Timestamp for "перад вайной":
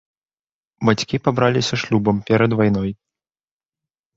2.31-2.91